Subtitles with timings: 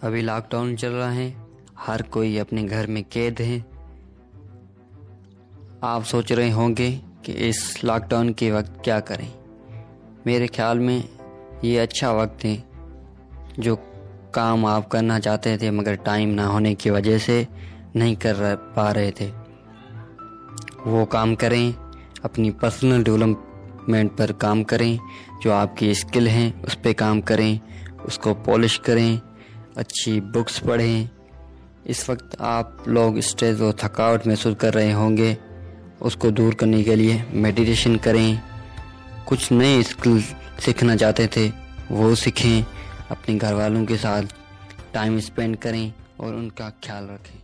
[0.00, 1.32] ابھی lock down چل رہا ہے۔
[1.88, 3.58] ہر کوئی اپنے گھر میں قید ہے۔
[5.80, 9.28] آپ سوچ رہے ہوں گے کہ اس لاک ڈاؤن کے وقت کیا کریں۔
[10.24, 11.02] میرے خیال میں
[11.62, 12.56] یہ اچھا وقت ہے۔
[13.58, 13.76] جو
[14.30, 17.44] کام آپ کرنا چاہتے تھے مگر ٹائم نہ ہونے کی وجہ سے
[17.94, 18.36] نہیں کر
[18.74, 19.30] پا رہے تھے۔
[20.86, 21.72] وہ کام کریں۔
[22.22, 24.96] اپنی پرسنل ڈیولپمنٹ پر کام کریں۔
[25.42, 27.58] جو آپ کی اسکل ہیں، اس پہ کام کریں۔
[28.04, 29.16] اس کو پالش کریں۔
[29.78, 31.06] اچھی بکس پڑھیں۔
[31.84, 35.34] اس وقت آپ لوگ اسٹریس اور تھکاوٹ محسوس کر رہے ہوں گے۔
[36.00, 38.34] اس کو دور کرنے کے لیے میڈیٹیشن کریں۔
[39.24, 40.18] کچھ نئے اسکل
[40.58, 41.48] سیکھنا چاہتے تھے،
[41.90, 42.62] وہ سیکھیں۔
[43.08, 44.26] اپنے گھر والوں کے ساتھ
[44.90, 47.36] ٹائم اسپینڈ کریں اور ان کا خیال رکھیں۔